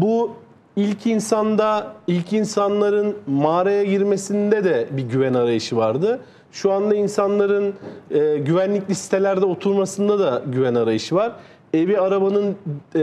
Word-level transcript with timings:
Bu 0.00 0.30
ilk 0.76 1.06
insanda, 1.06 1.92
ilk 2.06 2.32
insanların 2.32 3.16
mağaraya 3.26 3.84
girmesinde 3.84 4.64
de 4.64 4.88
bir 4.90 5.02
güven 5.02 5.34
arayışı 5.34 5.76
vardı. 5.76 6.20
Şu 6.52 6.72
anda 6.72 6.94
insanların 6.94 7.74
e, 8.10 8.38
güvenlikli 8.38 8.94
sitelerde 8.94 9.46
oturmasında 9.46 10.18
da 10.18 10.42
güven 10.46 10.74
arayışı 10.74 11.14
var. 11.14 11.32
Evi 11.74 12.00
arabanın 12.00 12.56
e, 12.94 13.00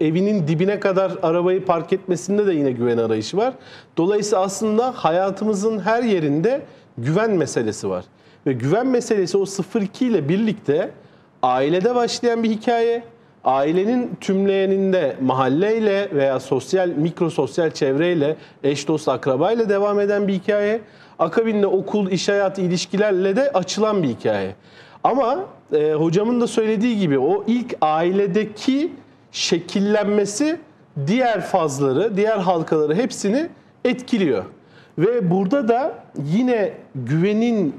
evinin 0.00 0.48
dibine 0.48 0.80
kadar 0.80 1.12
arabayı 1.22 1.64
park 1.64 1.92
etmesinde 1.92 2.46
de 2.46 2.52
yine 2.52 2.72
güven 2.72 2.98
arayışı 2.98 3.36
var. 3.36 3.54
Dolayısıyla 3.96 4.44
aslında 4.44 4.92
hayatımızın 4.96 5.78
her 5.78 6.02
yerinde 6.02 6.62
güven 6.98 7.30
meselesi 7.30 7.90
var. 7.90 8.04
Ve 8.46 8.52
güven 8.52 8.86
meselesi 8.86 9.38
o 9.38 9.44
02 9.80 10.06
ile 10.06 10.28
birlikte 10.28 10.90
ailede 11.42 11.94
başlayan 11.94 12.42
bir 12.42 12.50
hikaye, 12.50 13.02
ailenin 13.44 14.10
tümleyeninde 14.20 15.16
mahalleyle 15.20 16.08
veya 16.14 16.40
sosyal, 16.40 16.88
mikro 16.88 17.30
sosyal 17.30 17.70
çevreyle, 17.70 18.36
eş 18.64 18.88
dost 18.88 19.08
akrabayla 19.08 19.68
devam 19.68 20.00
eden 20.00 20.28
bir 20.28 20.34
hikaye. 20.34 20.80
Akabinde 21.18 21.66
okul, 21.66 22.10
iş 22.10 22.28
hayatı 22.28 22.60
ilişkilerle 22.60 23.36
de 23.36 23.50
açılan 23.52 24.02
bir 24.02 24.08
hikaye. 24.08 24.54
Ama 25.04 25.44
e, 25.72 25.92
hocamın 25.92 26.40
da 26.40 26.46
söylediği 26.46 26.98
gibi 26.98 27.18
o 27.18 27.44
ilk 27.46 27.74
ailedeki 27.80 28.92
şekillenmesi 29.32 30.58
diğer 31.06 31.40
fazları, 31.40 32.16
diğer 32.16 32.38
halkaları 32.38 32.94
hepsini 32.94 33.48
etkiliyor. 33.84 34.44
Ve 34.98 35.30
burada 35.30 35.68
da 35.68 35.94
yine 36.32 36.72
güvenin 36.94 37.76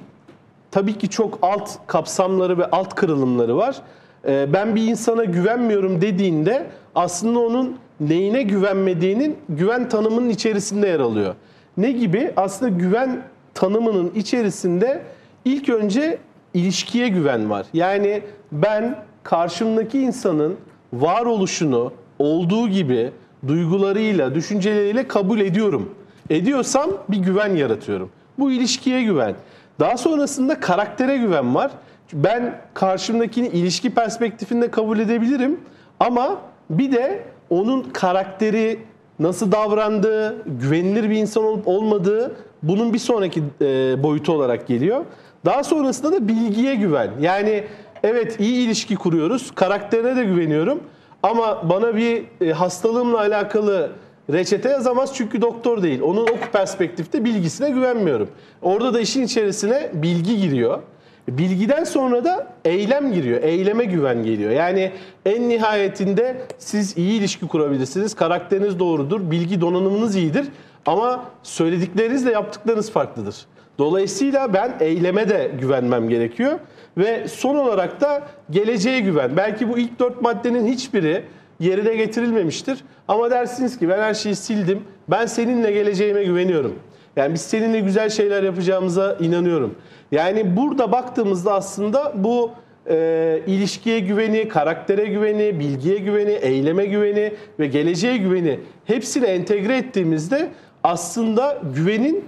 tabii 0.71 0.97
ki 0.97 1.09
çok 1.09 1.39
alt 1.41 1.69
kapsamları 1.87 2.57
ve 2.57 2.65
alt 2.65 2.95
kırılımları 2.95 3.57
var. 3.57 3.81
Ee, 4.27 4.53
ben 4.53 4.75
bir 4.75 4.87
insana 4.87 5.23
güvenmiyorum 5.23 6.01
dediğinde 6.01 6.65
aslında 6.95 7.39
onun 7.39 7.77
neyine 7.99 8.43
güvenmediğinin 8.43 9.37
güven 9.49 9.89
tanımının 9.89 10.29
içerisinde 10.29 10.87
yer 10.87 10.99
alıyor. 10.99 11.35
Ne 11.77 11.91
gibi? 11.91 12.31
Aslında 12.35 12.77
güven 12.77 13.21
tanımının 13.53 14.11
içerisinde 14.15 15.01
ilk 15.45 15.69
önce 15.69 16.17
ilişkiye 16.53 17.07
güven 17.07 17.49
var. 17.49 17.65
Yani 17.73 18.21
ben 18.51 19.03
karşımdaki 19.23 19.99
insanın 19.99 20.55
varoluşunu 20.93 21.93
olduğu 22.19 22.67
gibi 22.67 23.11
duygularıyla, 23.47 24.35
düşünceleriyle 24.35 25.07
kabul 25.07 25.39
ediyorum. 25.39 25.89
Ediyorsam 26.29 26.89
bir 27.09 27.17
güven 27.17 27.55
yaratıyorum. 27.55 28.09
Bu 28.39 28.51
ilişkiye 28.51 29.03
güven. 29.03 29.35
Daha 29.79 29.97
sonrasında 29.97 30.59
karaktere 30.59 31.17
güven 31.17 31.55
var. 31.55 31.71
Ben 32.13 32.61
karşımdakini 32.73 33.47
ilişki 33.47 33.89
perspektifinde 33.95 34.71
kabul 34.71 34.99
edebilirim 34.99 35.59
ama 35.99 36.37
bir 36.69 36.91
de 36.91 37.23
onun 37.49 37.81
karakteri 37.81 38.79
nasıl 39.19 39.51
davrandığı, 39.51 40.43
güvenilir 40.45 41.09
bir 41.09 41.15
insan 41.15 41.43
olup 41.43 41.67
olmadığı 41.67 42.35
bunun 42.63 42.93
bir 42.93 42.99
sonraki 42.99 43.43
e, 43.61 44.03
boyutu 44.03 44.31
olarak 44.31 44.67
geliyor. 44.67 45.05
Daha 45.45 45.63
sonrasında 45.63 46.11
da 46.11 46.27
bilgiye 46.27 46.75
güven. 46.75 47.11
Yani 47.21 47.63
evet 48.03 48.39
iyi 48.39 48.65
ilişki 48.67 48.95
kuruyoruz, 48.95 49.51
karakterine 49.55 50.15
de 50.15 50.23
güveniyorum 50.23 50.79
ama 51.23 51.69
bana 51.69 51.95
bir 51.95 52.23
e, 52.41 52.51
hastalığımla 52.51 53.19
alakalı 53.19 53.91
reçete 54.33 54.69
yazamaz 54.69 55.15
çünkü 55.15 55.41
doktor 55.41 55.83
değil. 55.83 56.01
Onun 56.01 56.23
o 56.23 56.51
perspektifte 56.53 57.25
bilgisine 57.25 57.69
güvenmiyorum. 57.69 58.29
Orada 58.61 58.93
da 58.93 58.99
işin 58.99 59.21
içerisine 59.21 59.89
bilgi 59.93 60.41
giriyor. 60.41 60.79
Bilgiden 61.27 61.83
sonra 61.83 62.23
da 62.23 62.47
eylem 62.65 63.13
giriyor. 63.13 63.43
Eyleme 63.43 63.85
güven 63.85 64.23
geliyor. 64.23 64.51
Yani 64.51 64.91
en 65.25 65.49
nihayetinde 65.49 66.41
siz 66.57 66.97
iyi 66.97 67.19
ilişki 67.19 67.47
kurabilirsiniz. 67.47 68.15
Karakteriniz 68.15 68.79
doğrudur. 68.79 69.31
Bilgi 69.31 69.61
donanımınız 69.61 70.15
iyidir. 70.15 70.45
Ama 70.85 71.25
söylediklerinizle 71.43 72.31
yaptıklarınız 72.31 72.91
farklıdır. 72.91 73.35
Dolayısıyla 73.77 74.53
ben 74.53 74.73
eyleme 74.79 75.29
de 75.29 75.51
güvenmem 75.61 76.09
gerekiyor. 76.09 76.59
Ve 76.97 77.27
son 77.27 77.55
olarak 77.55 78.01
da 78.01 78.27
geleceğe 78.49 78.99
güven. 78.99 79.37
Belki 79.37 79.69
bu 79.69 79.77
ilk 79.77 79.99
dört 79.99 80.21
maddenin 80.21 80.67
hiçbiri 80.67 81.23
yerine 81.59 81.95
getirilmemiştir. 81.95 82.83
Ama 83.07 83.31
dersiniz 83.31 83.79
ki 83.79 83.89
ben 83.89 83.99
her 83.99 84.13
şeyi 84.13 84.35
sildim. 84.35 84.83
Ben 85.07 85.25
seninle 85.25 85.71
geleceğime 85.71 86.23
güveniyorum. 86.23 86.79
Yani 87.15 87.33
biz 87.33 87.41
seninle 87.41 87.79
güzel 87.79 88.09
şeyler 88.09 88.43
yapacağımıza 88.43 89.17
inanıyorum. 89.19 89.75
Yani 90.11 90.57
burada 90.57 90.91
baktığımızda 90.91 91.53
aslında 91.53 92.13
bu 92.15 92.51
e, 92.89 93.39
ilişkiye 93.47 93.99
güveni, 93.99 94.47
karaktere 94.47 95.05
güveni, 95.05 95.59
bilgiye 95.59 95.97
güveni, 95.97 96.31
eyleme 96.31 96.85
güveni 96.85 97.33
ve 97.59 97.67
geleceğe 97.67 98.17
güveni 98.17 98.59
hepsini 98.85 99.25
entegre 99.25 99.77
ettiğimizde 99.77 100.49
aslında 100.83 101.61
güvenin 101.75 102.25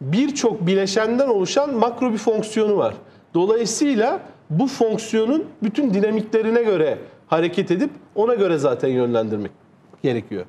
birçok 0.00 0.66
bileşenden 0.66 1.28
oluşan 1.28 1.74
makro 1.74 2.12
bir 2.12 2.18
fonksiyonu 2.18 2.76
var. 2.76 2.94
Dolayısıyla 3.34 4.20
bu 4.50 4.66
fonksiyonun 4.66 5.44
bütün 5.62 5.94
dinamiklerine 5.94 6.62
göre 6.62 6.98
hareket 7.26 7.70
edip 7.70 7.90
ona 8.14 8.34
göre 8.34 8.58
zaten 8.58 8.88
yönlendirmek 8.88 9.52
gerekiyor. 10.02 10.44